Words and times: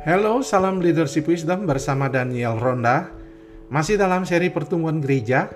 Halo, 0.00 0.40
salam 0.40 0.80
leadership 0.80 1.28
wisdom 1.28 1.68
bersama 1.68 2.08
Daniel 2.08 2.56
Ronda. 2.56 3.12
Masih 3.68 4.00
dalam 4.00 4.24
seri 4.24 4.48
pertumbuhan 4.48 4.96
gereja. 4.96 5.52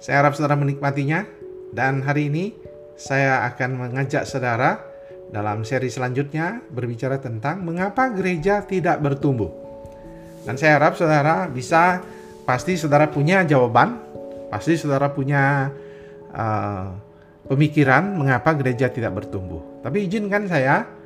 Saya 0.00 0.24
harap 0.24 0.32
saudara 0.32 0.56
menikmatinya. 0.56 1.28
Dan 1.68 2.00
hari 2.00 2.32
ini 2.32 2.56
saya 2.96 3.44
akan 3.44 3.76
mengajak 3.76 4.24
saudara 4.24 4.80
dalam 5.28 5.68
seri 5.68 5.92
selanjutnya 5.92 6.64
berbicara 6.72 7.20
tentang 7.20 7.60
mengapa 7.60 8.08
gereja 8.08 8.64
tidak 8.64 9.04
bertumbuh. 9.04 9.52
Dan 10.48 10.56
saya 10.56 10.80
harap 10.80 10.96
saudara 10.96 11.44
bisa, 11.52 12.00
pasti 12.48 12.80
saudara 12.80 13.12
punya 13.12 13.44
jawaban, 13.44 14.00
pasti 14.48 14.80
saudara 14.80 15.12
punya 15.12 15.68
uh, 16.32 16.88
pemikiran 17.52 18.16
mengapa 18.16 18.56
gereja 18.56 18.88
tidak 18.88 19.12
bertumbuh. 19.12 19.84
Tapi 19.84 20.08
izinkan 20.08 20.48
saya 20.48 21.03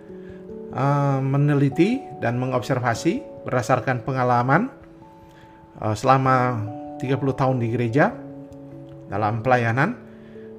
uh, 0.74 1.20
meneliti 1.22 2.02
dan 2.18 2.36
mengobservasi 2.36 3.44
berdasarkan 3.46 4.04
pengalaman 4.04 4.68
uh, 5.80 5.94
selama 5.94 6.64
30 6.98 7.14
tahun 7.38 7.56
di 7.62 7.68
gereja 7.72 8.12
dalam 9.08 9.40
pelayanan 9.40 9.96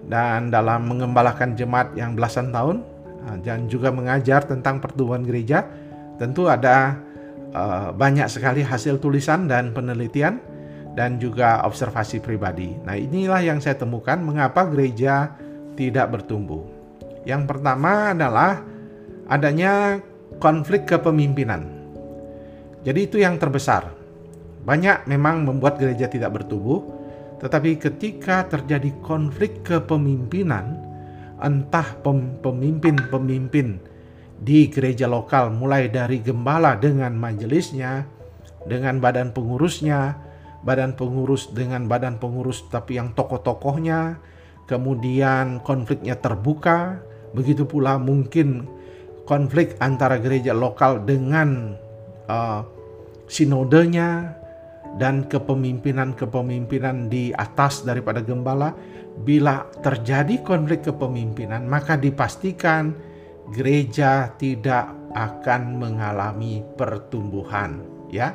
dan 0.08 0.50
dalam 0.50 0.88
mengembalakan 0.90 1.54
jemaat 1.54 1.94
yang 1.94 2.16
belasan 2.18 2.50
tahun 2.50 2.82
uh, 3.28 3.38
dan 3.44 3.68
juga 3.70 3.94
mengajar 3.94 4.48
tentang 4.48 4.82
pertumbuhan 4.82 5.22
gereja 5.22 5.68
tentu 6.18 6.50
ada 6.50 6.98
uh, 7.54 7.90
banyak 7.94 8.26
sekali 8.28 8.66
hasil 8.66 8.98
tulisan 8.98 9.46
dan 9.46 9.72
penelitian 9.72 10.42
dan 10.98 11.16
juga 11.22 11.64
observasi 11.64 12.20
pribadi. 12.20 12.76
Nah, 12.84 12.98
inilah 12.98 13.40
yang 13.40 13.64
saya 13.64 13.78
temukan 13.78 14.20
mengapa 14.20 14.68
gereja 14.68 15.32
tidak 15.80 16.12
bertumbuh. 16.12 16.66
Yang 17.24 17.48
pertama 17.48 18.12
adalah 18.12 18.60
adanya 19.30 20.02
konflik 20.42 20.90
kepemimpinan. 20.90 21.70
Jadi 22.82 23.00
itu 23.06 23.18
yang 23.22 23.38
terbesar. 23.38 23.94
Banyak 24.66 25.06
memang 25.06 25.46
membuat 25.46 25.78
gereja 25.78 26.10
tidak 26.10 26.42
bertumbuh, 26.42 26.84
tetapi 27.40 27.80
ketika 27.80 28.50
terjadi 28.50 28.92
konflik 29.06 29.64
kepemimpinan, 29.64 30.76
entah 31.40 31.96
pemimpin-pemimpin 32.44 33.80
di 34.40 34.68
gereja 34.68 35.08
lokal 35.08 35.54
mulai 35.54 35.88
dari 35.88 36.20
gembala 36.20 36.76
dengan 36.76 37.16
majelisnya, 37.16 38.04
dengan 38.68 39.00
badan 39.00 39.32
pengurusnya, 39.32 40.20
badan 40.64 40.96
pengurus 40.96 41.52
dengan 41.56 41.88
badan 41.88 42.20
pengurus 42.20 42.68
tapi 42.68 43.00
yang 43.00 43.16
tokoh-tokohnya, 43.16 44.20
kemudian 44.68 45.64
konfliknya 45.64 46.20
terbuka, 46.20 47.00
begitu 47.32 47.64
pula 47.64 47.96
mungkin 47.96 48.79
konflik 49.30 49.78
antara 49.78 50.18
gereja 50.18 50.58
lokal 50.58 51.06
dengan 51.06 51.78
uh, 52.26 52.66
sinodenya 53.30 54.34
dan 54.98 55.30
kepemimpinan-kepemimpinan 55.30 57.14
di 57.14 57.30
atas 57.38 57.86
daripada 57.86 58.26
gembala. 58.26 58.74
Bila 59.22 59.70
terjadi 59.86 60.42
konflik 60.42 60.90
kepemimpinan 60.90 61.70
maka 61.70 61.94
dipastikan 61.94 62.98
gereja 63.54 64.34
tidak 64.34 64.90
akan 65.14 65.78
mengalami 65.78 66.66
pertumbuhan 66.74 67.86
ya. 68.10 68.34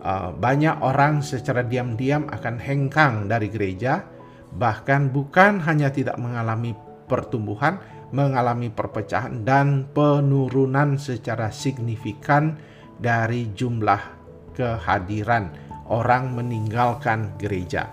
Uh, 0.00 0.30
banyak 0.32 0.80
orang 0.80 1.20
secara 1.20 1.66
diam-diam 1.66 2.30
akan 2.30 2.56
hengkang 2.62 3.26
dari 3.26 3.50
gereja 3.50 4.06
bahkan 4.54 5.10
bukan 5.10 5.58
hanya 5.66 5.90
tidak 5.90 6.14
mengalami 6.16 6.78
pertumbuhan 7.10 7.82
mengalami 8.16 8.72
perpecahan 8.72 9.44
dan 9.44 9.92
penurunan 9.92 10.96
secara 10.96 11.52
signifikan 11.52 12.56
dari 12.96 13.52
jumlah 13.52 14.00
kehadiran 14.56 15.52
orang 15.92 16.32
meninggalkan 16.32 17.36
gereja. 17.36 17.92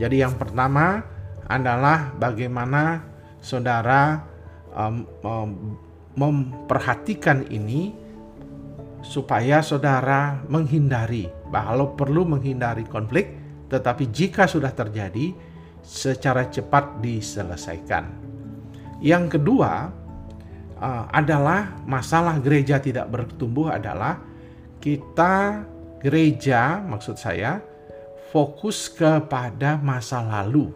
Jadi 0.00 0.24
yang 0.24 0.40
pertama 0.40 1.04
adalah 1.44 2.16
bagaimana 2.16 3.04
saudara 3.44 4.24
um, 4.72 5.04
um, 5.20 5.50
memperhatikan 6.16 7.44
ini 7.52 7.92
supaya 9.04 9.60
saudara 9.60 10.40
menghindari 10.48 11.28
bahwa 11.52 11.92
perlu 11.92 12.24
menghindari 12.24 12.88
konflik 12.88 13.36
tetapi 13.68 14.08
jika 14.08 14.48
sudah 14.48 14.72
terjadi 14.72 15.32
secara 15.82 16.46
cepat 16.48 17.02
diselesaikan. 17.02 18.21
Yang 19.02 19.38
kedua 19.38 19.90
uh, 20.78 21.04
adalah 21.10 21.82
masalah 21.82 22.38
gereja 22.38 22.78
tidak 22.78 23.10
bertumbuh 23.10 23.74
adalah 23.74 24.22
kita 24.78 25.66
gereja 25.98 26.78
maksud 26.82 27.18
saya 27.18 27.58
fokus 28.30 28.86
kepada 28.86 29.78
masa 29.82 30.22
lalu. 30.22 30.70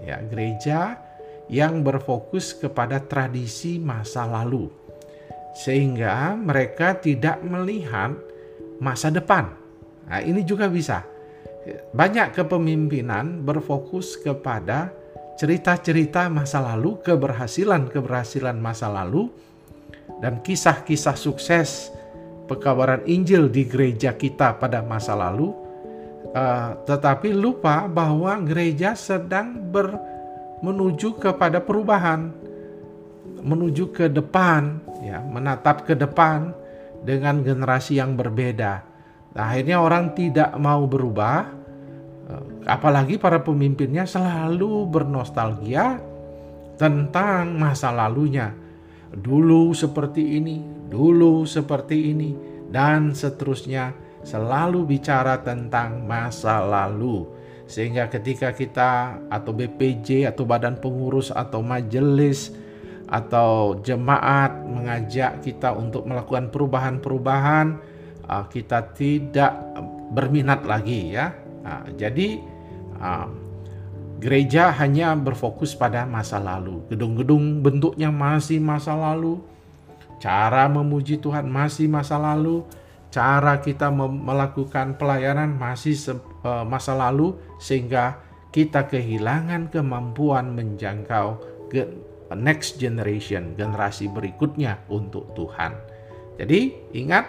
Ya, 0.00 0.20
gereja 0.24 0.96
yang 1.48 1.80
berfokus 1.84 2.56
kepada 2.56 3.00
tradisi 3.00 3.76
masa 3.76 4.24
lalu. 4.24 4.68
Sehingga 5.56 6.38
mereka 6.38 6.94
tidak 6.96 7.42
melihat 7.42 8.14
masa 8.78 9.10
depan. 9.10 9.50
Nah, 10.08 10.20
ini 10.22 10.46
juga 10.46 10.70
bisa. 10.70 11.04
Banyak 11.92 12.32
kepemimpinan 12.32 13.44
berfokus 13.44 14.16
kepada 14.16 14.94
cerita-cerita 15.40 16.28
masa 16.28 16.60
lalu, 16.60 17.00
keberhasilan-keberhasilan 17.00 18.60
masa 18.60 18.92
lalu, 18.92 19.32
dan 20.20 20.44
kisah-kisah 20.44 21.16
sukses 21.16 21.88
pekabaran 22.44 23.00
Injil 23.08 23.48
di 23.48 23.64
gereja 23.64 24.12
kita 24.12 24.60
pada 24.60 24.84
masa 24.84 25.16
lalu, 25.16 25.56
uh, 26.36 26.76
tetapi 26.84 27.32
lupa 27.32 27.88
bahwa 27.88 28.36
gereja 28.44 28.92
sedang 28.92 29.56
ber, 29.72 29.96
menuju 30.60 31.16
kepada 31.16 31.56
perubahan, 31.64 32.28
menuju 33.40 33.96
ke 33.96 34.12
depan, 34.12 34.76
ya, 35.00 35.24
menatap 35.24 35.88
ke 35.88 35.96
depan 35.96 36.52
dengan 37.00 37.40
generasi 37.40 37.96
yang 37.96 38.12
berbeda. 38.12 38.84
Nah, 39.32 39.56
akhirnya 39.56 39.80
orang 39.80 40.12
tidak 40.12 40.52
mau 40.60 40.84
berubah, 40.84 41.59
Apalagi 42.68 43.16
para 43.16 43.40
pemimpinnya 43.40 44.04
selalu 44.04 44.86
bernostalgia 44.86 45.98
tentang 46.76 47.56
masa 47.56 47.92
lalunya. 47.92 48.52
Dulu 49.10 49.74
seperti 49.74 50.38
ini, 50.38 50.62
dulu 50.86 51.42
seperti 51.42 52.14
ini, 52.14 52.30
dan 52.70 53.10
seterusnya 53.10 53.92
selalu 54.22 54.86
bicara 54.86 55.40
tentang 55.42 56.06
masa 56.06 56.62
lalu. 56.62 57.26
Sehingga 57.66 58.10
ketika 58.10 58.54
kita 58.54 59.18
atau 59.30 59.50
BPJ 59.54 60.30
atau 60.30 60.46
badan 60.46 60.78
pengurus 60.78 61.30
atau 61.30 61.62
majelis 61.62 62.54
atau 63.10 63.78
jemaat 63.82 64.54
mengajak 64.66 65.42
kita 65.42 65.74
untuk 65.74 66.06
melakukan 66.06 66.50
perubahan-perubahan, 66.50 67.66
ah, 68.26 68.46
kita 68.46 68.94
tidak 68.94 69.54
berminat 70.10 70.66
lagi 70.66 71.14
ya 71.14 71.49
Nah, 71.60 71.84
jadi 71.94 72.40
uh, 73.00 73.28
gereja 74.20 74.72
hanya 74.76 75.16
berfokus 75.16 75.72
pada 75.72 76.04
masa 76.04 76.36
lalu. 76.36 76.84
Gedung-gedung 76.92 77.64
bentuknya 77.64 78.12
masih 78.12 78.60
masa 78.60 78.92
lalu. 78.92 79.40
Cara 80.20 80.68
memuji 80.68 81.16
Tuhan 81.16 81.48
masih 81.48 81.88
masa 81.88 82.20
lalu. 82.20 82.64
Cara 83.10 83.58
kita 83.58 83.90
melakukan 83.90 84.94
pelayanan 84.94 85.56
masih 85.58 85.98
uh, 86.46 86.62
masa 86.62 86.94
lalu 86.94 87.34
sehingga 87.58 88.22
kita 88.54 88.86
kehilangan 88.86 89.70
kemampuan 89.70 90.54
menjangkau 90.54 91.38
ke 91.70 91.86
next 92.34 92.78
generation, 92.78 93.58
generasi 93.58 94.06
berikutnya 94.06 94.78
untuk 94.86 95.34
Tuhan. 95.34 95.74
Jadi 96.38 96.94
ingat 96.94 97.26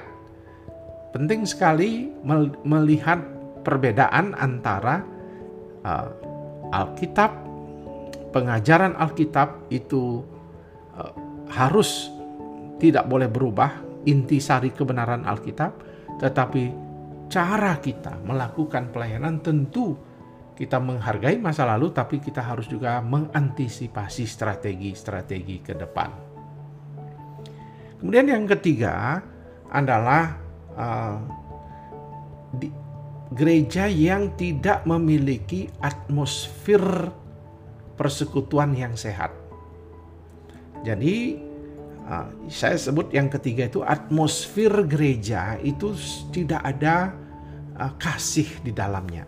penting 1.14 1.46
sekali 1.50 2.14
melihat 2.62 3.22
perbedaan 3.62 4.34
antara 4.38 5.06
uh, 5.86 6.10
Alkitab, 6.72 7.32
pengajaran 8.32 8.96
Alkitab 8.96 9.70
itu 9.74 10.24
uh, 10.96 11.14
harus 11.52 12.10
tidak 12.82 13.06
boleh 13.06 13.30
berubah, 13.30 13.82
intisari 14.10 14.74
kebenaran 14.74 15.28
Alkitab, 15.28 15.78
tetapi 16.18 16.74
cara 17.30 17.78
kita 17.80 18.18
melakukan 18.26 18.90
pelayanan 18.90 19.40
tentu 19.40 19.96
kita 20.52 20.78
menghargai 20.78 21.42
masa 21.42 21.66
lalu, 21.66 21.90
tapi 21.90 22.22
kita 22.22 22.44
harus 22.44 22.70
juga 22.70 23.02
mengantisipasi 23.02 24.30
strategi-strategi 24.30 25.58
ke 25.66 25.74
depan. 25.74 26.10
Kemudian 27.98 28.30
yang 28.30 28.46
ketiga 28.46 29.26
adalah 29.74 30.38
uh, 30.78 31.18
di, 32.54 32.70
gereja 33.32 33.88
yang 33.88 34.36
tidak 34.36 34.84
memiliki 34.84 35.72
atmosfer 35.80 37.12
persekutuan 37.96 38.76
yang 38.76 38.94
sehat. 39.00 39.32
Jadi 40.84 41.38
uh, 42.10 42.28
saya 42.52 42.76
sebut 42.76 43.14
yang 43.16 43.32
ketiga 43.32 43.70
itu 43.70 43.86
atmosfer 43.86 44.84
gereja 44.84 45.56
itu 45.62 45.96
tidak 46.34 46.62
ada 46.66 47.16
uh, 47.80 47.94
kasih 47.96 48.50
di 48.66 48.76
dalamnya. 48.76 49.24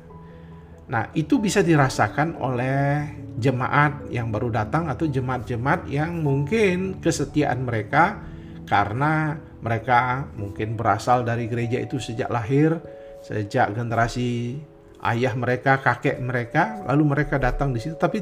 Nah, 0.83 1.07
itu 1.15 1.39
bisa 1.39 1.63
dirasakan 1.63 2.35
oleh 2.43 3.07
jemaat 3.39 4.11
yang 4.11 4.29
baru 4.29 4.51
datang 4.51 4.91
atau 4.91 5.07
jemaat-jemaat 5.07 5.87
yang 5.87 6.19
mungkin 6.19 6.99
kesetiaan 6.99 7.63
mereka 7.63 8.19
karena 8.67 9.39
mereka 9.63 10.27
mungkin 10.35 10.75
berasal 10.75 11.23
dari 11.23 11.47
gereja 11.47 11.79
itu 11.79 12.03
sejak 12.03 12.27
lahir, 12.27 12.83
sejak 13.23 13.71
generasi 13.71 14.59
ayah 15.03 15.33
mereka, 15.33 15.79
kakek 15.79 16.19
mereka, 16.19 16.83
lalu 16.87 17.03
mereka 17.15 17.39
datang 17.39 17.71
di 17.71 17.79
situ. 17.79 17.95
Tapi 17.95 18.19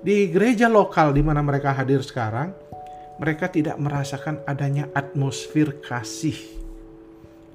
di 0.00 0.32
gereja 0.32 0.66
lokal 0.66 1.12
di 1.12 1.20
mana 1.20 1.44
mereka 1.44 1.76
hadir 1.76 2.00
sekarang, 2.00 2.52
mereka 3.20 3.50
tidak 3.52 3.76
merasakan 3.76 4.40
adanya 4.48 4.88
atmosfer 4.96 5.78
kasih. 5.84 6.38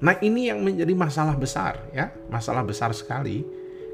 Nah, 0.04 0.20
ini 0.20 0.52
yang 0.52 0.60
menjadi 0.60 0.92
masalah 0.92 1.34
besar 1.34 1.80
ya, 1.90 2.12
masalah 2.28 2.60
besar 2.62 2.92
sekali 2.92 3.42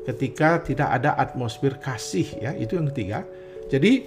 ketika 0.05 0.59
tidak 0.65 0.89
ada 0.91 1.15
atmosfer 1.15 1.79
kasih 1.79 2.27
ya, 2.41 2.53
itu 2.57 2.75
yang 2.75 2.91
ketiga. 2.91 3.23
Jadi 3.71 4.03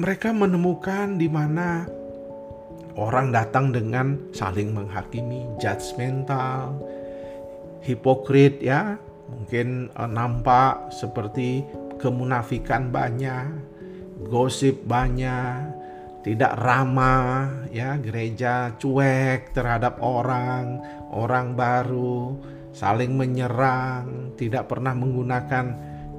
mereka 0.00 0.32
menemukan 0.32 1.20
di 1.20 1.28
mana 1.28 1.84
orang 2.96 3.28
datang 3.28 3.68
dengan 3.68 4.32
saling 4.32 4.72
menghakimi, 4.72 5.44
judgmental, 5.60 6.80
hipokrit 7.82 8.62
ya, 8.62 8.96
mungkin 9.28 9.90
uh, 9.98 10.08
nampak 10.08 10.94
seperti 10.94 11.66
kemunafikan 11.98 12.88
banyak, 12.88 13.50
gosip 14.26 14.82
banyak, 14.86 15.70
tidak 16.22 16.58
ramah 16.58 17.66
ya, 17.70 17.98
gereja 17.98 18.74
cuek 18.78 19.54
terhadap 19.54 19.98
orang, 19.98 20.80
orang 21.10 21.58
baru, 21.58 22.38
saling 22.70 23.14
menyerang, 23.14 24.34
tidak 24.38 24.70
pernah 24.70 24.94
menggunakan 24.94 25.66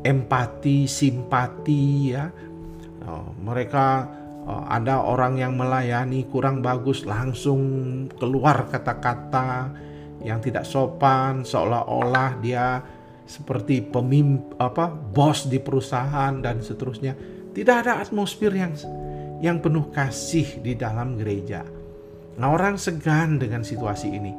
empati, 0.04 0.86
simpati 0.86 2.12
ya. 2.12 2.28
Oh, 3.04 3.36
mereka 3.36 4.08
Oh, 4.44 4.60
ada 4.68 5.00
orang 5.00 5.40
yang 5.40 5.56
melayani 5.56 6.28
kurang 6.28 6.60
bagus 6.60 7.08
langsung 7.08 7.64
keluar 8.20 8.68
kata-kata 8.68 9.72
yang 10.24 10.40
tidak 10.40 10.64
sopan 10.64 11.44
seolah-olah 11.44 12.40
dia 12.40 12.80
seperti 13.24 13.84
pemimpin 13.84 14.56
apa 14.60 14.92
bos 14.92 15.48
di 15.48 15.60
perusahaan 15.60 16.34
dan 16.40 16.60
seterusnya. 16.60 17.16
Tidak 17.54 17.76
ada 17.86 18.02
atmosfer 18.02 18.52
yang 18.52 18.74
yang 19.44 19.60
penuh 19.60 19.92
kasih 19.92 20.64
di 20.64 20.74
dalam 20.74 21.20
gereja. 21.20 21.62
Nah 22.40 22.48
orang 22.50 22.80
segan 22.80 23.38
dengan 23.38 23.62
situasi 23.62 24.08
ini. 24.10 24.34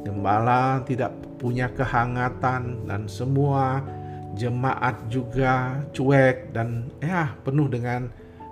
Gembala 0.00 0.80
tidak 0.88 1.12
punya 1.36 1.68
kehangatan 1.72 2.88
dan 2.88 3.04
semua 3.10 3.84
jemaat 4.36 5.10
juga 5.12 5.82
cuek 5.92 6.54
dan 6.54 6.88
ya 7.00 7.32
penuh 7.42 7.68
dengan 7.68 8.08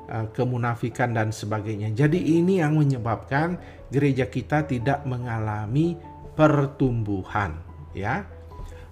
Uh, 0.09 0.25
kemunafikan 0.33 1.13
dan 1.13 1.29
sebagainya. 1.29 1.93
Jadi 1.93 2.41
ini 2.41 2.65
yang 2.65 2.81
menyebabkan 2.81 3.61
gereja 3.93 4.25
kita 4.25 4.65
tidak 4.65 5.05
mengalami 5.05 6.01
pertumbuhan, 6.39 7.59
ya. 7.91 8.23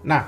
Nah, 0.02 0.26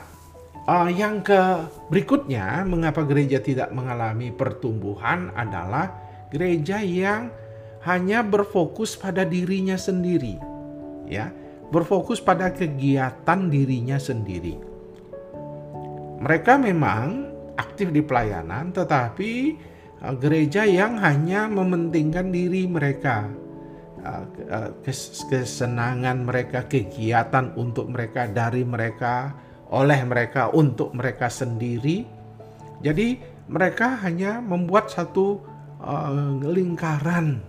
uh, 0.70 0.86
yang 0.86 1.26
ke 1.26 1.66
berikutnya 1.90 2.62
mengapa 2.62 3.02
gereja 3.02 3.42
tidak 3.42 3.74
mengalami 3.74 4.30
pertumbuhan 4.30 5.34
adalah 5.34 5.90
gereja 6.30 6.78
yang 6.78 7.34
hanya 7.82 8.22
berfokus 8.22 8.94
pada 8.94 9.26
dirinya 9.26 9.74
sendiri, 9.74 10.38
ya, 11.10 11.34
berfokus 11.74 12.22
pada 12.22 12.54
kegiatan 12.54 13.50
dirinya 13.50 13.98
sendiri. 13.98 14.54
Mereka 16.22 16.54
memang 16.62 17.34
aktif 17.58 17.90
di 17.90 18.06
pelayanan, 18.06 18.70
tetapi 18.70 19.30
Uh, 19.98 20.14
gereja 20.14 20.62
yang 20.62 20.94
hanya 21.02 21.50
mementingkan 21.50 22.30
diri 22.30 22.70
mereka, 22.70 23.26
kesenangan 25.28 26.24
mereka, 26.24 26.64
kegiatan 26.68 27.52
untuk 27.58 27.90
mereka, 27.90 28.28
dari 28.28 28.62
mereka, 28.62 29.32
oleh 29.68 30.00
mereka, 30.04 30.52
untuk 30.52 30.94
mereka 30.96 31.28
sendiri. 31.28 32.04
Jadi, 32.80 33.18
mereka 33.48 33.98
hanya 34.04 34.38
membuat 34.38 34.92
satu 34.92 35.40
lingkaran 36.44 37.40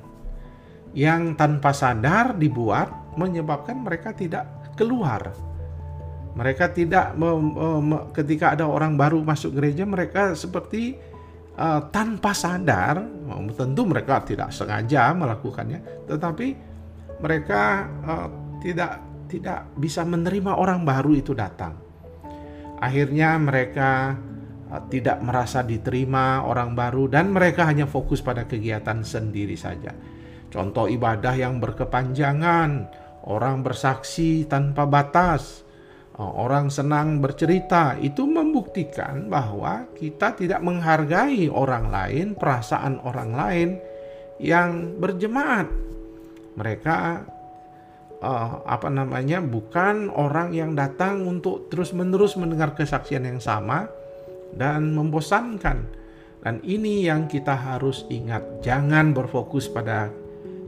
yang 0.95 1.38
tanpa 1.38 1.73
sadar 1.75 2.33
dibuat, 2.38 3.13
menyebabkan 3.17 3.81
mereka 3.83 4.13
tidak 4.13 4.47
keluar. 4.73 5.33
Mereka 6.38 6.71
tidak, 6.77 7.17
ketika 8.15 8.53
ada 8.53 8.69
orang 8.69 8.95
baru 8.95 9.19
masuk 9.25 9.57
gereja, 9.59 9.83
mereka 9.83 10.38
seperti 10.38 10.95
uh, 11.59 11.81
tanpa 11.91 12.31
sadar, 12.31 13.03
tentu 13.53 13.83
mereka 13.83 14.23
tidak 14.23 14.56
sengaja 14.56 15.11
melakukannya, 15.11 16.07
tetapi 16.07 16.47
mereka 17.19 17.85
uh, 18.07 18.27
tidak 18.63 19.03
tidak 19.29 19.67
bisa 19.75 20.07
menerima 20.07 20.56
orang 20.56 20.88
baru 20.88 21.19
itu 21.19 21.35
datang. 21.35 21.75
Akhirnya 22.79 23.35
mereka 23.35 24.15
uh, 24.71 24.81
tidak 24.88 25.19
merasa 25.19 25.59
diterima 25.61 26.47
orang 26.47 26.71
baru 26.71 27.11
dan 27.11 27.35
mereka 27.35 27.67
hanya 27.67 27.85
fokus 27.85 28.23
pada 28.23 28.47
kegiatan 28.47 29.03
sendiri 29.03 29.59
saja. 29.59 29.91
Contoh 30.50 30.89
ibadah 30.89 31.38
yang 31.38 31.61
berkepanjangan, 31.61 32.89
orang 33.29 33.61
bersaksi 33.61 34.50
tanpa 34.50 34.89
batas, 34.89 35.61
Oh, 35.61 35.69
orang 36.19 36.68
senang 36.68 37.24
bercerita 37.24 37.95
itu 37.95 38.27
membuktikan 38.27 39.31
bahwa 39.31 39.88
kita 39.95 40.36
tidak 40.36 40.60
menghargai 40.60 41.48
orang 41.48 41.88
lain, 41.88 42.27
perasaan 42.36 43.00
orang 43.07 43.31
lain 43.31 43.69
yang 44.44 45.00
berjemaat. 45.00 45.71
Mereka 46.60 46.98
uh, 48.19 48.51
apa 48.68 48.92
namanya 48.92 49.39
bukan 49.39 50.12
orang 50.12 50.51
yang 50.51 50.75
datang 50.75 51.24
untuk 51.24 51.71
terus-menerus 51.71 52.36
mendengar 52.36 52.75
kesaksian 52.75 53.24
yang 53.24 53.39
sama 53.39 53.88
dan 54.51 54.92
membosankan. 54.92 55.88
Dan 56.39 56.63
ini 56.63 57.04
yang 57.04 57.27
kita 57.27 57.51
harus 57.51 58.07
ingat, 58.07 58.63
jangan 58.63 59.12
berfokus 59.12 59.68
pada 59.68 60.07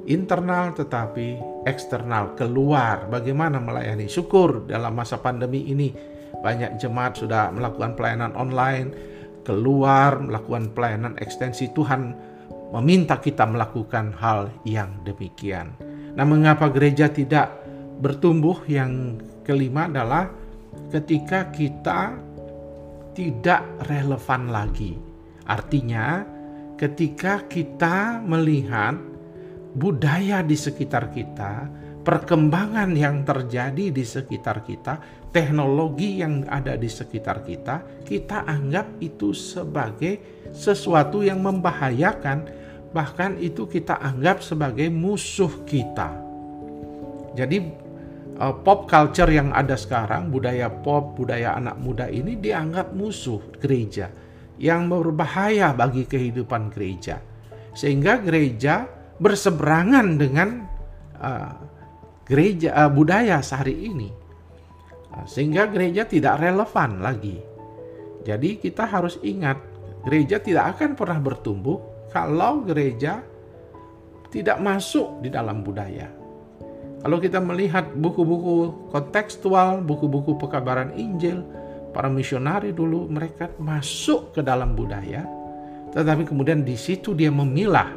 internal 0.03 0.75
tetapi 0.75 1.50
eksternal 1.65 2.33
keluar. 2.37 3.07
Bagaimana 3.09 3.61
melayani? 3.61 4.09
Syukur 4.09 4.65
dalam 4.65 4.97
masa 4.97 5.21
pandemi 5.21 5.67
ini 5.69 5.93
banyak 6.41 6.81
jemaat 6.81 7.21
sudah 7.21 7.53
melakukan 7.53 7.93
pelayanan 7.93 8.33
online 8.33 8.89
keluar 9.43 10.21
melakukan 10.21 10.71
pelayanan 10.73 11.17
ekstensi. 11.17 11.69
Tuhan 11.73 12.13
meminta 12.71 13.19
kita 13.19 13.43
melakukan 13.49 14.15
hal 14.15 14.53
yang 14.63 15.01
demikian. 15.03 15.75
Nah 16.15 16.23
mengapa 16.23 16.69
gereja 16.71 17.09
tidak 17.11 17.51
bertumbuh? 17.99 18.63
Yang 18.69 19.23
kelima 19.43 19.89
adalah 19.89 20.29
ketika 20.93 21.49
kita 21.51 22.15
tidak 23.11 23.61
relevan 23.91 24.47
lagi. 24.53 24.95
Artinya 25.49 26.23
ketika 26.79 27.43
kita 27.51 28.23
melihat 28.23 28.95
budaya 29.75 30.43
di 30.43 30.55
sekitar 30.57 31.11
kita, 31.11 31.67
perkembangan 32.01 32.91
yang 32.97 33.21
terjadi 33.21 33.93
di 33.93 34.03
sekitar 34.03 34.65
kita, 34.65 34.97
teknologi 35.29 36.19
yang 36.19 36.43
ada 36.49 36.75
di 36.75 36.89
sekitar 36.89 37.45
kita, 37.45 38.03
kita 38.03 38.43
anggap 38.49 38.99
itu 38.99 39.31
sebagai 39.31 40.45
sesuatu 40.51 41.23
yang 41.23 41.39
membahayakan, 41.39 42.49
bahkan 42.91 43.39
itu 43.39 43.69
kita 43.69 43.95
anggap 44.01 44.43
sebagai 44.43 44.91
musuh 44.91 45.63
kita. 45.63 46.11
Jadi 47.31 47.57
uh, 48.41 48.55
pop 48.59 48.89
culture 48.91 49.31
yang 49.31 49.55
ada 49.55 49.79
sekarang, 49.79 50.27
budaya 50.27 50.67
pop, 50.67 51.15
budaya 51.15 51.55
anak 51.55 51.79
muda 51.79 52.11
ini 52.11 52.35
dianggap 52.35 52.91
musuh 52.91 53.39
gereja 53.61 54.11
yang 54.59 54.91
berbahaya 54.91 55.71
bagi 55.71 56.03
kehidupan 56.03 56.69
gereja. 56.75 57.23
Sehingga 57.71 58.19
gereja 58.19 59.00
berseberangan 59.21 60.17
dengan 60.17 60.65
uh, 61.21 61.53
gereja 62.25 62.73
uh, 62.73 62.89
budaya 62.89 63.37
sehari 63.45 63.85
ini. 63.85 64.09
Uh, 65.13 65.25
sehingga 65.29 65.69
gereja 65.69 66.09
tidak 66.09 66.41
relevan 66.41 67.05
lagi. 67.05 67.37
Jadi 68.25 68.57
kita 68.57 68.89
harus 68.89 69.21
ingat 69.21 69.61
gereja 70.01 70.41
tidak 70.41 70.77
akan 70.77 70.97
pernah 70.97 71.21
bertumbuh 71.21 72.09
kalau 72.09 72.65
gereja 72.65 73.21
tidak 74.33 74.57
masuk 74.57 75.21
di 75.21 75.29
dalam 75.29 75.61
budaya. 75.61 76.09
Kalau 77.01 77.17
kita 77.17 77.41
melihat 77.41 77.93
buku-buku 77.97 78.89
kontekstual 78.93 79.81
buku-buku 79.81 80.37
pekabaran 80.37 80.93
Injil 80.93 81.41
para 81.91 82.07
misionari 82.07 82.71
dulu 82.71 83.09
mereka 83.11 83.51
masuk 83.59 84.37
ke 84.37 84.41
dalam 84.41 84.73
budaya 84.73 85.27
tetapi 85.91 86.23
kemudian 86.23 86.63
di 86.63 86.79
situ 86.79 87.11
dia 87.11 87.27
memilah 87.27 87.91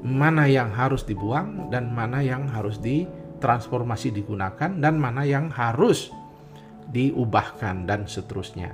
mana 0.00 0.48
yang 0.48 0.72
harus 0.72 1.04
dibuang 1.04 1.68
dan 1.68 1.92
mana 1.92 2.24
yang 2.24 2.48
harus 2.48 2.80
ditransformasi 2.80 4.16
digunakan 4.16 4.72
dan 4.80 4.96
mana 4.96 5.28
yang 5.28 5.52
harus 5.52 6.08
diubahkan 6.88 7.84
dan 7.84 8.08
seterusnya 8.08 8.72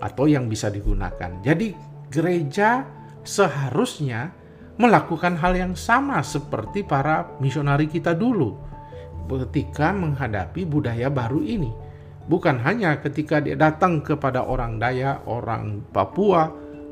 atau 0.00 0.28
yang 0.28 0.48
bisa 0.48 0.68
digunakan. 0.68 1.40
Jadi 1.40 1.72
gereja 2.08 2.84
seharusnya 3.24 4.32
melakukan 4.80 5.36
hal 5.36 5.52
yang 5.52 5.74
sama 5.76 6.24
seperti 6.24 6.80
para 6.80 7.36
misionari 7.36 7.84
kita 7.84 8.16
dulu 8.16 8.56
ketika 9.30 9.94
menghadapi 9.94 10.66
budaya 10.66 11.06
baru 11.12 11.38
ini. 11.44 11.70
Bukan 12.26 12.62
hanya 12.62 12.98
ketika 12.98 13.42
dia 13.42 13.58
datang 13.58 14.02
kepada 14.02 14.46
orang 14.46 14.78
Dayak, 14.78 15.26
orang 15.26 15.82
Papua, 15.90 16.50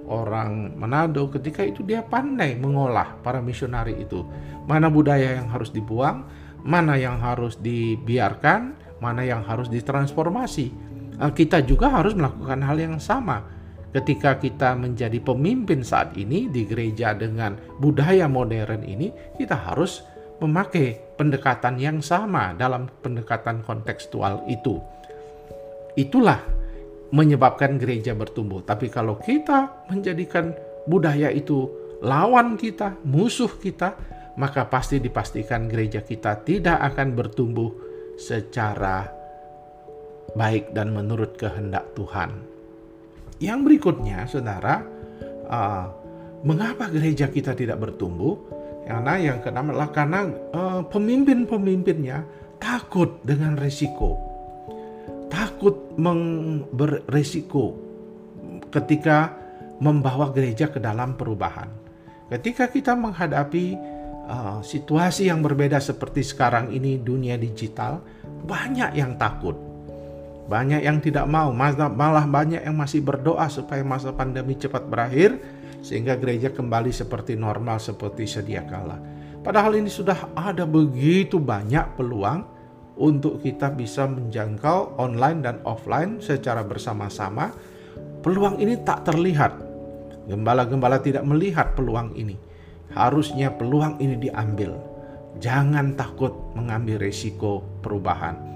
orang 0.09 0.75
Manado, 0.75 1.29
ketika 1.29 1.63
itu 1.63 1.85
dia 1.85 2.01
pandai 2.03 2.57
mengolah 2.57 3.21
para 3.21 3.39
misionari 3.45 3.95
itu. 4.01 4.25
Mana 4.65 4.89
budaya 4.89 5.37
yang 5.37 5.53
harus 5.53 5.69
dibuang, 5.71 6.25
mana 6.65 6.97
yang 6.97 7.21
harus 7.21 7.61
dibiarkan, 7.61 8.75
mana 8.99 9.23
yang 9.23 9.45
harus 9.45 9.69
ditransformasi. 9.71 10.73
Kita 11.19 11.63
juga 11.63 11.93
harus 11.93 12.17
melakukan 12.17 12.65
hal 12.65 12.77
yang 12.81 12.97
sama 12.97 13.59
ketika 13.89 14.37
kita 14.37 14.77
menjadi 14.77 15.17
pemimpin 15.19 15.81
saat 15.81 16.13
ini 16.15 16.47
di 16.53 16.69
gereja 16.69 17.17
dengan 17.17 17.57
budaya 17.81 18.29
modern 18.29 18.85
ini, 18.85 19.09
kita 19.41 19.57
harus 19.57 20.05
memakai 20.39 21.19
pendekatan 21.19 21.81
yang 21.81 21.99
sama 21.99 22.55
dalam 22.55 22.87
pendekatan 23.03 23.65
kontekstual 23.67 24.45
itu. 24.47 24.79
Itulah 25.99 26.39
menyebabkan 27.11 27.81
gereja 27.81 28.13
bertumbuh. 28.13 28.61
Tapi 28.65 28.93
kalau 28.93 29.17
kita 29.17 29.89
menjadikan 29.89 30.53
budaya 30.85 31.33
itu 31.33 31.69
lawan 32.05 32.61
kita, 32.61 33.01
musuh 33.05 33.51
kita, 33.59 33.97
maka 34.39 34.69
pasti 34.71 35.03
dipastikan 35.03 35.67
gereja 35.67 36.05
kita 36.05 36.45
tidak 36.47 36.79
akan 36.95 37.17
bertumbuh 37.19 37.71
secara 38.15 39.09
baik 40.37 40.77
dan 40.77 40.93
menurut 40.93 41.35
kehendak 41.35 41.91
Tuhan. 41.97 42.31
Yang 43.39 43.59
berikutnya, 43.65 44.27
saudara, 44.27 44.83
uh, 45.47 45.85
mengapa 46.43 46.91
gereja 46.91 47.31
kita 47.31 47.55
tidak 47.55 47.79
bertumbuh? 47.79 48.35
Karena 48.89 49.15
yang 49.21 49.39
keenam 49.45 49.71
adalah 49.71 49.91
karena 49.93 50.21
uh, 50.55 50.83
pemimpin-pemimpinnya 50.89 52.25
takut 52.59 53.23
dengan 53.23 53.55
resiko, 53.55 54.17
takut 55.59 55.99
beresiko 56.71 57.75
ketika 58.71 59.35
membawa 59.83 60.31
gereja 60.31 60.71
ke 60.71 60.79
dalam 60.79 61.19
perubahan. 61.19 61.67
Ketika 62.31 62.71
kita 62.71 62.95
menghadapi 62.95 63.75
uh, 64.31 64.63
situasi 64.63 65.27
yang 65.27 65.43
berbeda 65.43 65.83
seperti 65.83 66.23
sekarang 66.23 66.71
ini 66.71 67.03
dunia 67.03 67.35
digital, 67.35 67.99
banyak 68.47 68.95
yang 68.95 69.19
takut 69.19 69.59
banyak 70.49 70.81
yang 70.81 70.97
tidak 71.05 71.29
mau, 71.29 71.53
malah 71.53 72.25
banyak 72.25 72.65
yang 72.65 72.73
masih 72.73 73.05
berdoa 73.05 73.53
supaya 73.53 73.85
masa 73.85 74.17
pandemi 74.17 74.57
cepat 74.57 74.89
berakhir 74.89 75.37
sehingga 75.85 76.17
gereja 76.17 76.49
kembali 76.49 76.89
seperti 76.89 77.37
normal 77.37 77.77
seperti 77.77 78.25
sedia 78.25 78.65
kala. 78.65 78.97
Padahal 79.45 79.77
ini 79.77 79.93
sudah 79.93 80.33
ada 80.33 80.65
begitu 80.65 81.37
banyak 81.37 82.01
peluang 82.01 82.58
untuk 82.99 83.41
kita 83.41 83.73
bisa 83.73 84.05
menjangkau 84.11 84.99
online 84.99 85.41
dan 85.41 85.57
offline 85.65 86.19
secara 86.19 86.67
bersama-sama. 86.67 87.55
Peluang 88.21 88.59
ini 88.59 88.77
tak 88.83 89.07
terlihat. 89.07 89.55
Gembala-gembala 90.29 91.01
tidak 91.01 91.25
melihat 91.25 91.73
peluang 91.73 92.13
ini. 92.19 92.37
Harusnya 92.93 93.55
peluang 93.55 93.97
ini 94.03 94.19
diambil. 94.19 94.75
Jangan 95.39 95.95
takut 95.95 96.35
mengambil 96.59 96.99
resiko 96.99 97.63
perubahan 97.81 98.49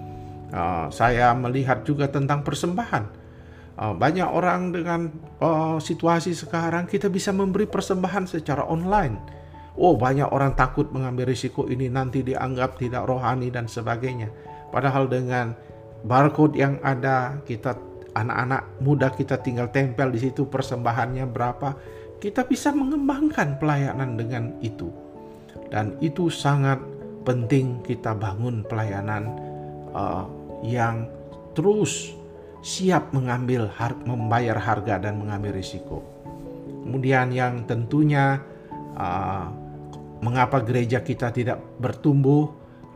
Uh, 0.53 0.93
saya 0.93 1.33
melihat 1.33 1.81
juga 1.81 2.13
tentang 2.13 2.45
persembahan. 2.45 3.25
Uh, 3.73 3.97
banyak 3.97 4.29
orang 4.29 4.69
dengan 4.69 5.09
uh, 5.41 5.81
situasi 5.81 6.37
sekarang 6.37 6.85
kita 6.85 7.09
bisa 7.09 7.33
memberi 7.33 7.65
persembahan 7.65 8.29
secara 8.29 8.69
online. 8.69 9.17
Oh, 9.73 9.97
banyak 9.97 10.29
orang 10.29 10.53
takut 10.53 10.93
mengambil 10.93 11.33
risiko 11.33 11.65
ini 11.65 11.89
nanti 11.89 12.21
dianggap 12.21 12.77
tidak 12.77 13.09
rohani 13.09 13.49
dan 13.49 13.65
sebagainya. 13.65 14.29
Padahal 14.69 15.09
dengan 15.09 15.57
barcode 16.05 16.61
yang 16.61 16.77
ada, 16.85 17.41
kita 17.49 17.77
anak-anak 18.13 18.63
muda 18.85 19.09
kita 19.09 19.41
tinggal 19.41 19.73
tempel 19.73 20.13
di 20.13 20.21
situ 20.21 20.45
persembahannya 20.45 21.25
berapa, 21.25 21.73
kita 22.21 22.45
bisa 22.45 22.69
mengembangkan 22.77 23.57
pelayanan 23.57 24.21
dengan 24.21 24.53
itu. 24.61 24.93
Dan 25.73 25.97
itu 26.05 26.29
sangat 26.29 26.77
penting 27.25 27.81
kita 27.81 28.13
bangun 28.13 28.61
pelayanan 28.69 29.33
uh, 29.97 30.29
yang 30.61 31.09
terus 31.57 32.13
siap 32.61 33.11
mengambil 33.17 33.73
membayar 34.05 34.61
harga 34.61 35.01
dan 35.01 35.17
mengambil 35.17 35.57
risiko. 35.57 36.05
Kemudian 36.85 37.33
yang 37.33 37.65
tentunya 37.65 38.39
uh, 38.95 39.62
mengapa 40.23 40.63
gereja 40.63 41.03
kita 41.03 41.35
tidak 41.35 41.61
bertumbuh 41.83 42.49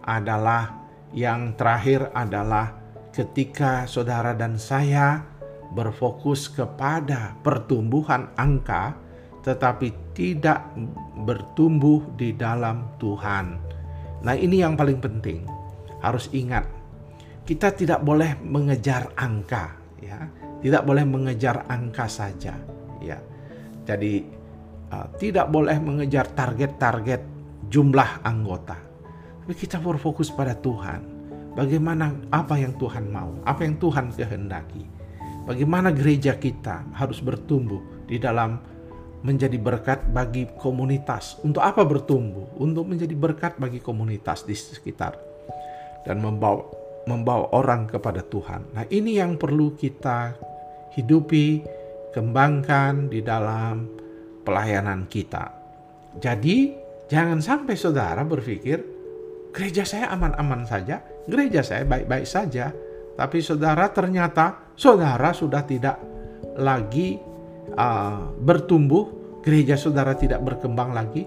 adalah 0.07 0.87
yang 1.11 1.59
terakhir 1.59 2.15
adalah 2.15 2.79
ketika 3.11 3.85
saudara 3.91 4.33
dan 4.33 4.57
saya 4.57 5.27
berfokus 5.75 6.47
kepada 6.49 7.35
pertumbuhan 7.43 8.31
angka 8.39 8.95
tetapi 9.43 10.15
tidak 10.15 10.75
bertumbuh 11.23 12.03
di 12.19 12.35
dalam 12.35 12.99
Tuhan. 12.99 13.59
Nah, 14.27 14.35
ini 14.35 14.59
yang 14.59 14.75
paling 14.75 14.99
penting. 14.99 15.47
Harus 16.03 16.27
ingat 16.35 16.67
kita 17.47 17.71
tidak 17.73 18.03
boleh 18.03 18.35
mengejar 18.43 19.15
angka 19.15 19.79
ya 20.03 20.19
tidak 20.59 20.83
boleh 20.83 21.07
mengejar 21.07 21.63
angka 21.71 22.11
saja 22.11 22.59
ya 22.99 23.23
jadi 23.87 24.27
uh, 24.93 25.07
tidak 25.19 25.51
boleh 25.51 25.79
mengejar 25.79 26.29
target-target 26.31 27.23
jumlah 27.71 28.23
anggota. 28.23 28.79
Tapi 29.43 29.55
kita 29.55 29.79
berfokus 29.79 30.31
pada 30.35 30.55
Tuhan. 30.59 31.15
Bagaimana 31.57 32.13
apa 32.29 32.61
yang 32.61 32.77
Tuhan 32.77 33.09
mau 33.09 33.41
apa 33.47 33.65
yang 33.65 33.81
Tuhan 33.81 34.13
kehendaki. 34.13 34.85
Bagaimana 35.47 35.95
gereja 35.95 36.35
kita 36.35 36.91
harus 36.99 37.23
bertumbuh 37.23 37.81
di 38.11 38.19
dalam 38.19 38.59
menjadi 39.23 39.57
berkat 39.57 40.11
bagi 40.11 40.51
komunitas. 40.59 41.39
Untuk 41.47 41.63
apa 41.63 41.87
bertumbuh? 41.87 42.59
Untuk 42.59 42.91
menjadi 42.91 43.15
berkat 43.15 43.57
bagi 43.57 43.79
komunitas 43.79 44.43
di 44.43 44.59
sekitar. 44.59 45.15
Dan 46.03 46.19
membawa 46.23 46.67
membawa 47.07 47.55
orang 47.55 47.87
kepada 47.87 48.21
Tuhan. 48.27 48.75
Nah, 48.75 48.85
ini 48.91 49.23
yang 49.23 49.39
perlu 49.39 49.79
kita 49.79 50.35
hidupi, 50.99 51.63
kembangkan 52.11 53.07
di 53.07 53.23
dalam 53.23 53.87
pelayanan 54.47 55.11
kita. 55.11 55.51
Jadi, 56.23 56.73
jangan 57.11 57.43
sampai 57.43 57.75
saudara 57.75 58.23
berpikir, 58.23 58.79
gereja 59.51 59.83
saya 59.83 60.15
aman-aman 60.15 60.63
saja, 60.63 61.03
gereja 61.27 61.67
saya 61.67 61.83
baik-baik 61.83 62.25
saja, 62.25 62.71
tapi 63.19 63.43
saudara 63.43 63.91
ternyata 63.91 64.73
saudara 64.79 65.35
sudah 65.35 65.67
tidak 65.67 65.99
lagi 66.57 67.19
uh, 67.75 68.31
bertumbuh, 68.39 69.11
gereja 69.43 69.75
saudara 69.75 70.15
tidak 70.15 70.41
berkembang 70.47 70.95
lagi, 70.95 71.27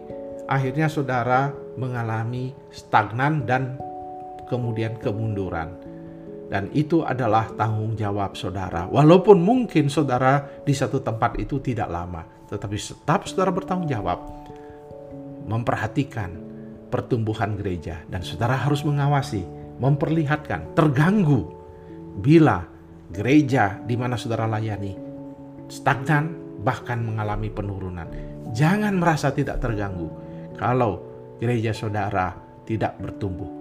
akhirnya 0.49 0.89
saudara 0.89 1.53
mengalami 1.77 2.55
stagnan 2.73 3.45
dan 3.45 3.77
kemudian 4.49 4.97
kemunduran. 4.97 5.77
Dan 6.49 6.73
itu 6.73 7.05
adalah 7.05 7.53
tanggung 7.53 7.93
jawab 7.93 8.33
saudara. 8.33 8.89
Walaupun 8.89 9.37
mungkin 9.37 9.85
saudara 9.85 10.41
di 10.65 10.73
satu 10.73 10.97
tempat 10.97 11.37
itu 11.37 11.61
tidak 11.61 11.85
lama, 11.93 12.25
tetapi 12.49 12.73
tetap 12.73 13.29
saudara 13.29 13.53
bertanggung 13.53 13.85
jawab 13.85 14.17
memperhatikan 15.45 16.33
pertumbuhan 16.89 17.53
gereja 17.53 18.01
dan 18.09 18.25
saudara 18.25 18.57
harus 18.57 18.81
mengawasi, 18.81 19.45
memperlihatkan 19.77 20.73
terganggu 20.73 21.53
bila 22.17 22.65
gereja 23.13 23.77
di 23.85 23.93
mana 23.93 24.17
saudara 24.17 24.49
layani 24.49 24.97
stagnan 25.69 26.33
bahkan 26.65 26.97
mengalami 27.05 27.53
penurunan. 27.53 28.09
Jangan 28.57 28.97
merasa 28.97 29.29
tidak 29.29 29.61
terganggu 29.61 30.09
kalau 30.57 31.05
gereja 31.37 31.77
saudara 31.77 32.33
tidak 32.65 32.97
bertumbuh 32.97 33.58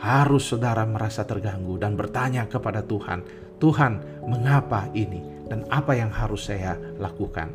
harus 0.00 0.48
saudara 0.48 0.88
merasa 0.88 1.28
terganggu 1.28 1.76
dan 1.76 1.94
bertanya 1.94 2.48
kepada 2.48 2.80
Tuhan, 2.80 3.20
Tuhan, 3.60 4.24
mengapa 4.24 4.88
ini 4.96 5.20
dan 5.46 5.68
apa 5.68 5.92
yang 5.92 6.08
harus 6.08 6.48
saya 6.48 6.80
lakukan? 6.96 7.52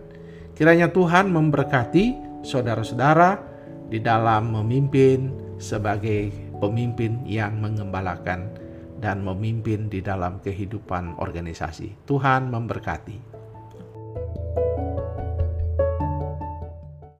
Kiranya 0.54 0.94
Tuhan 0.94 1.34
memberkati 1.34 2.06
saudara-saudara 2.46 3.42
di 3.90 3.98
dalam 3.98 4.54
memimpin 4.54 5.34
sebagai 5.58 6.30
pemimpin 6.62 7.26
yang 7.26 7.58
mengembalakan 7.60 8.54
dan 9.02 9.26
memimpin 9.26 9.92
di 9.92 10.00
dalam 10.00 10.40
kehidupan 10.40 11.20
organisasi. 11.20 12.08
Tuhan 12.08 12.54
memberkati. 12.54 13.36